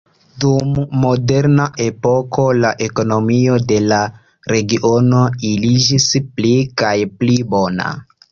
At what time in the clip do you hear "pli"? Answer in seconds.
6.39-6.57, 7.21-7.37